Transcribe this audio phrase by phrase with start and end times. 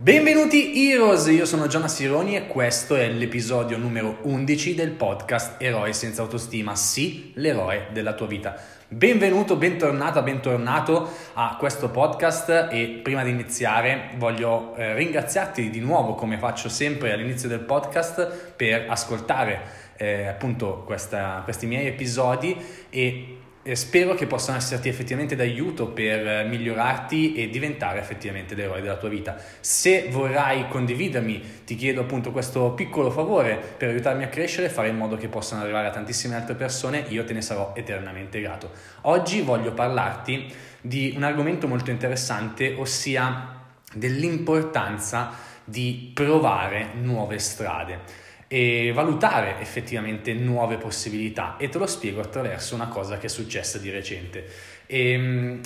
[0.00, 5.92] Benvenuti Heroes, io sono Gianna Sironi e questo è l'episodio numero 11 del podcast Eroi
[5.92, 8.54] senza autostima, sì, l'eroe della tua vita.
[8.86, 16.14] Benvenuto, bentornata, bentornato a questo podcast e prima di iniziare voglio eh, ringraziarti di nuovo
[16.14, 19.62] come faccio sempre all'inizio del podcast per ascoltare
[19.96, 22.56] eh, appunto questa, questi miei episodi
[22.88, 23.38] e
[23.74, 29.36] spero che possano esserti effettivamente d'aiuto per migliorarti e diventare effettivamente l'eroe della tua vita.
[29.60, 34.96] Se vorrai condividermi, ti chiedo appunto questo piccolo favore per aiutarmi a crescere, fare in
[34.96, 38.70] modo che possano arrivare a tantissime altre persone, io te ne sarò eternamente grato.
[39.02, 43.56] Oggi voglio parlarti di un argomento molto interessante, ossia
[43.92, 45.32] dell'importanza
[45.64, 52.88] di provare nuove strade e valutare effettivamente nuove possibilità e te lo spiego attraverso una
[52.88, 54.46] cosa che è successa di recente.
[54.86, 55.60] E, ehm,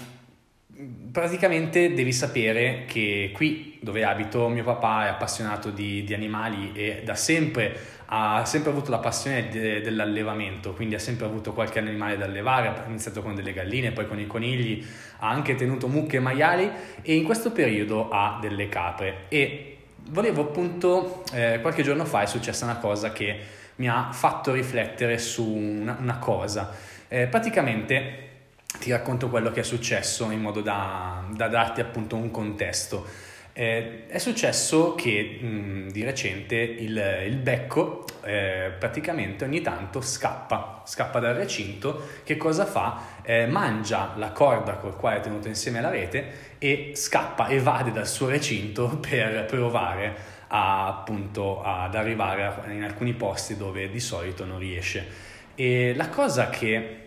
[1.12, 7.02] praticamente devi sapere che qui dove abito mio papà è appassionato di, di animali e
[7.05, 12.19] da sempre ha sempre avuto la passione de, dell'allevamento, quindi ha sempre avuto qualche animale
[12.19, 14.84] da allevare, ha iniziato con delle galline, poi con i conigli,
[15.20, 19.72] ha anche tenuto mucche e maiali e in questo periodo ha delle capre e
[20.08, 23.39] volevo appunto, eh, qualche giorno fa è successa una cosa che
[23.77, 26.70] mi ha fatto riflettere su una, una cosa.
[27.08, 28.30] Eh, praticamente
[28.78, 33.06] ti racconto quello che è successo in modo da, da darti appunto un contesto.
[33.55, 40.83] Eh, è successo che mh, di recente il, il becco eh, praticamente ogni tanto scappa,
[40.86, 43.20] scappa dal recinto, che cosa fa?
[43.23, 48.06] Eh, mangia la corda col quale è tenuto insieme la rete e scappa, evade dal
[48.06, 50.14] suo recinto per provare
[50.48, 55.30] a, appunto ad arrivare in alcuni posti dove di solito non riesce.
[55.55, 56.98] E la cosa che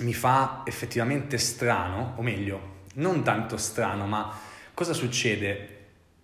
[0.00, 4.36] mi fa effettivamente strano, o meglio, non tanto strano, ma
[4.74, 5.74] cosa succede?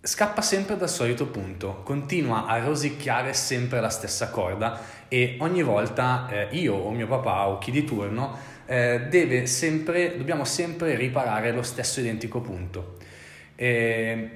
[0.05, 6.27] Scappa sempre dal solito punto, continua a rosicchiare sempre la stessa corda e ogni volta
[6.29, 11.53] eh, io o mio papà o chi di turno eh, deve sempre, dobbiamo sempre riparare
[11.53, 12.97] lo stesso identico punto.
[13.55, 14.29] E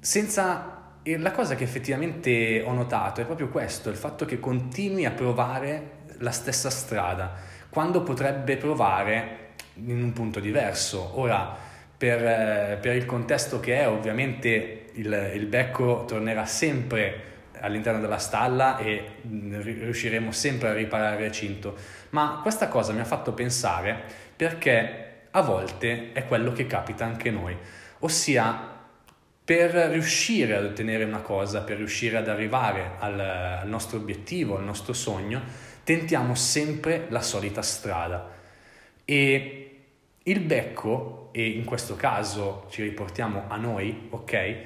[0.00, 5.10] senza la cosa che effettivamente ho notato è proprio questo, il fatto che continui a
[5.10, 7.34] provare la stessa strada,
[7.68, 11.20] quando potrebbe provare in un punto diverso.
[11.20, 11.54] Ora,
[11.94, 18.18] per, eh, per il contesto che è, ovviamente il, il becco tornerà sempre all'interno della
[18.18, 21.76] stalla e mm, riusciremo sempre a riparare il recinto.
[22.10, 24.02] Ma questa cosa mi ha fatto pensare
[24.36, 27.56] perché a volte è quello che capita anche noi,
[28.00, 28.72] ossia
[29.44, 34.64] per riuscire ad ottenere una cosa, per riuscire ad arrivare al, al nostro obiettivo, al
[34.64, 35.42] nostro sogno,
[35.84, 38.30] tentiamo sempre la solita strada.
[39.04, 39.80] E
[40.22, 44.56] il becco, e in questo caso ci riportiamo a noi, ok?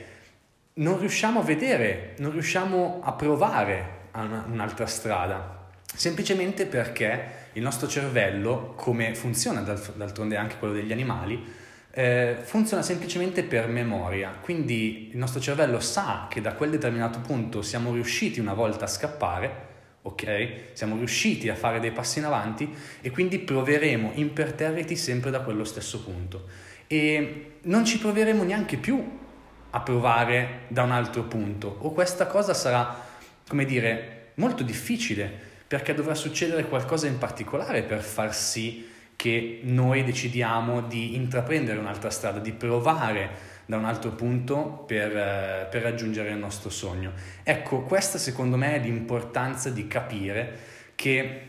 [0.78, 8.75] Non riusciamo a vedere, non riusciamo a provare un'altra strada, semplicemente perché il nostro cervello,
[8.77, 11.44] come funziona d'altronde anche quello degli animali,
[11.91, 14.31] eh, funziona semplicemente per memoria.
[14.41, 18.89] Quindi il nostro cervello sa che da quel determinato punto siamo riusciti una volta a
[18.89, 19.66] scappare
[20.00, 20.50] ok?
[20.75, 25.65] Siamo riusciti a fare dei passi in avanti e quindi proveremo imperterriti sempre da quello
[25.65, 26.47] stesso punto.
[26.87, 29.27] E non ci proveremo neanche più
[29.70, 33.04] a provare da un altro punto o questa cosa sarà,
[33.46, 40.04] come dire, molto difficile perché dovrà succedere qualcosa in particolare per far sì che noi
[40.04, 46.30] decidiamo di intraprendere un'altra strada, di provare da un altro punto per, eh, per raggiungere
[46.30, 47.12] il nostro sogno.
[47.42, 50.58] Ecco, questa secondo me è l'importanza di capire
[50.94, 51.42] che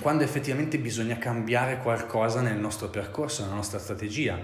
[0.00, 4.38] quando effettivamente bisogna cambiare qualcosa nel nostro percorso, nella nostra strategia,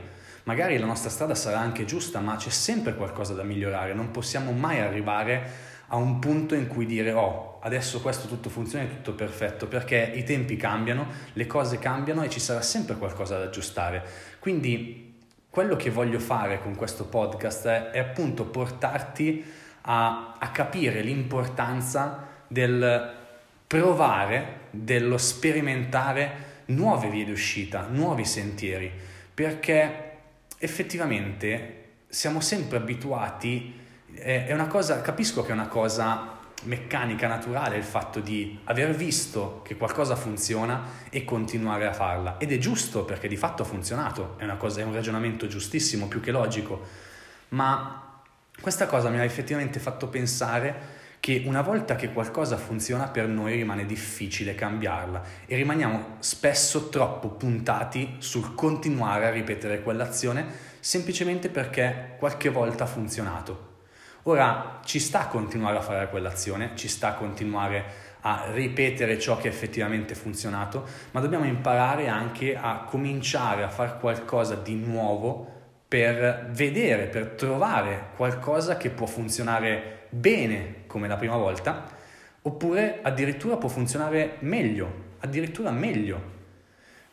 [0.44, 4.52] magari la nostra strada sarà anche giusta, ma c'è sempre qualcosa da migliorare, non possiamo
[4.52, 9.12] mai arrivare a un punto in cui dire oh, adesso questo tutto funziona, è tutto
[9.12, 14.02] perfetto, perché i tempi cambiano, le cose cambiano e ci sarà sempre qualcosa da aggiustare.
[14.38, 15.20] Quindi
[15.50, 19.44] quello che voglio fare con questo podcast è, è appunto portarti
[19.82, 23.12] a, a capire l'importanza del
[23.66, 28.90] provare, dello sperimentare nuove vie d'uscita, nuovi sentieri,
[29.34, 30.11] perché
[30.62, 33.80] effettivamente siamo sempre abituati,
[34.14, 39.62] è, una cosa, capisco che è una cosa meccanica naturale il fatto di aver visto
[39.64, 42.38] che qualcosa funziona e continuare a farla.
[42.38, 46.20] Ed è giusto perché di fatto ha funzionato, è, cosa, è un ragionamento giustissimo, più
[46.20, 46.86] che logico.
[47.48, 48.20] Ma
[48.60, 53.54] questa cosa mi ha effettivamente fatto pensare che una volta che qualcosa funziona per noi
[53.54, 60.44] rimane difficile cambiarla e rimaniamo spesso troppo puntati sul continuare a ripetere quell'azione
[60.80, 63.70] semplicemente perché qualche volta ha funzionato.
[64.24, 67.84] Ora ci sta a continuare a fare quell'azione, ci sta a continuare
[68.22, 73.96] a ripetere ciò che effettivamente ha funzionato, ma dobbiamo imparare anche a cominciare a fare
[74.00, 75.46] qualcosa di nuovo
[75.86, 81.88] per vedere, per trovare qualcosa che può funzionare bene come la prima volta,
[82.42, 86.30] oppure addirittura può funzionare meglio, addirittura meglio.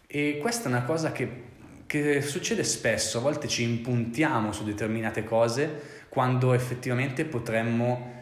[0.07, 1.43] E questa è una cosa che,
[1.85, 8.17] che succede spesso, a volte ci impuntiamo su determinate cose quando effettivamente potremmo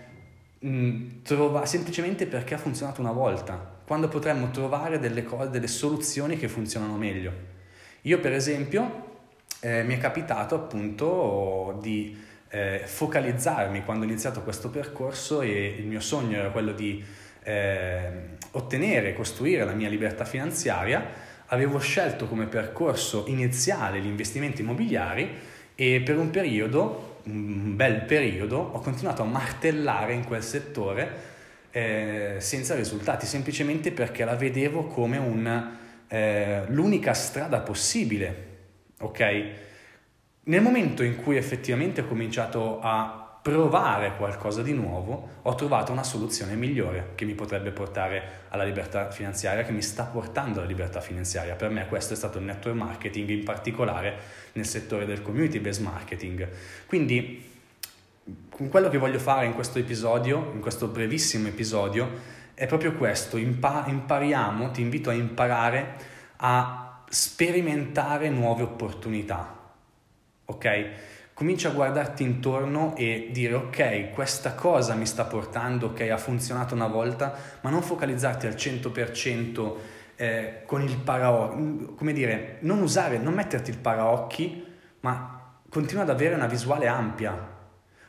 [0.65, 6.35] Mm, trova, semplicemente perché ha funzionato una volta, quando potremmo trovare delle, cose, delle soluzioni
[6.35, 7.31] che funzionano meglio.
[8.01, 9.05] Io per esempio
[9.59, 12.17] eh, mi è capitato appunto di
[12.49, 17.03] eh, focalizzarmi quando ho iniziato questo percorso e il mio sogno era quello di
[17.43, 18.11] eh,
[18.51, 21.05] ottenere, costruire la mia libertà finanziaria,
[21.47, 25.29] avevo scelto come percorso iniziale gli investimenti immobiliari
[25.75, 31.35] e per un periodo un bel periodo ho continuato a martellare in quel settore
[31.71, 35.77] eh, senza risultati, semplicemente perché la vedevo come un,
[36.07, 38.45] eh, l'unica strada possibile,
[38.99, 39.49] ok?
[40.47, 46.03] Nel momento in cui effettivamente ho cominciato a provare qualcosa di nuovo, ho trovato una
[46.03, 51.01] soluzione migliore che mi potrebbe portare alla libertà finanziaria, che mi sta portando alla libertà
[51.01, 51.55] finanziaria.
[51.55, 54.17] Per me questo è stato il network marketing, in particolare
[54.53, 56.47] nel settore del community based marketing.
[56.85, 57.49] Quindi
[58.69, 62.09] quello che voglio fare in questo episodio, in questo brevissimo episodio,
[62.53, 65.95] è proprio questo, Impa- impariamo, ti invito a imparare
[66.37, 69.55] a sperimentare nuove opportunità,
[70.47, 70.89] ok?
[71.37, 76.73] comincia a guardarti intorno e dire ok, questa cosa mi sta portando, ok, ha funzionato
[76.73, 79.75] una volta, ma non focalizzarti al 100%
[80.15, 84.65] eh, con il paraocchi, come dire, non usare, non metterti il paraocchi,
[85.01, 87.55] ma continua ad avere una visuale ampia,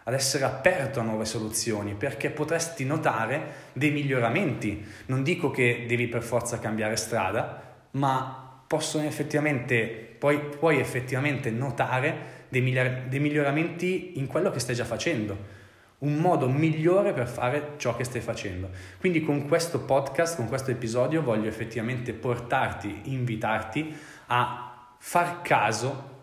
[0.04, 4.82] ad essere aperto a nuove soluzioni, perché potresti notare dei miglioramenti.
[5.06, 12.46] Non dico che devi per forza cambiare strada, ma possono effettivamente, puoi, puoi effettivamente notare
[12.48, 15.56] dei, miglior- dei miglioramenti in quello che stai già facendo
[15.98, 18.70] un modo migliore per fare ciò che stai facendo.
[19.00, 26.16] Quindi con questo podcast, con questo episodio voglio effettivamente portarti, invitarti a far caso,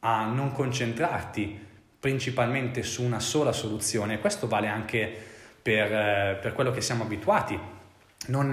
[0.00, 4.18] a non concentrarti principalmente su una sola soluzione.
[4.18, 5.10] Questo vale anche
[5.62, 7.58] per, eh, per quello che siamo abituati.
[8.26, 8.52] Non,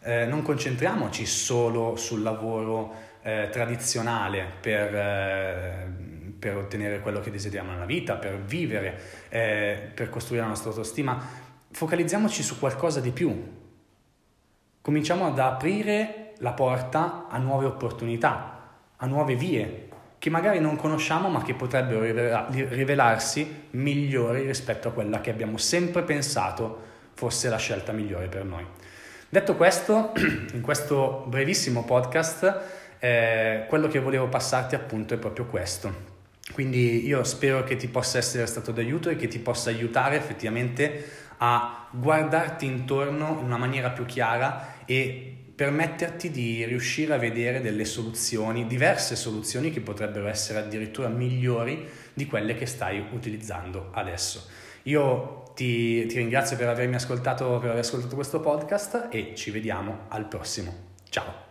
[0.00, 7.72] eh, non concentriamoci solo sul lavoro eh, tradizionale per eh, per ottenere quello che desideriamo
[7.72, 11.18] nella vita, per vivere, eh, per costruire la nostra autostima,
[11.70, 13.56] focalizziamoci su qualcosa di più.
[14.80, 19.88] Cominciamo ad aprire la porta a nuove opportunità, a nuove vie
[20.18, 22.00] che magari non conosciamo ma che potrebbero
[22.50, 28.64] rivelarsi migliori rispetto a quella che abbiamo sempre pensato fosse la scelta migliore per noi.
[29.28, 30.12] Detto questo,
[30.54, 36.16] in questo brevissimo podcast, eh, quello che volevo passarti appunto è proprio questo
[36.52, 41.26] quindi io spero che ti possa essere stato d'aiuto e che ti possa aiutare effettivamente
[41.38, 47.84] a guardarti intorno in una maniera più chiara e permetterti di riuscire a vedere delle
[47.84, 54.46] soluzioni, diverse soluzioni che potrebbero essere addirittura migliori di quelle che stai utilizzando adesso.
[54.84, 60.06] Io ti, ti ringrazio per avermi ascoltato, per aver ascoltato questo podcast e ci vediamo
[60.08, 60.94] al prossimo.
[61.08, 61.47] Ciao!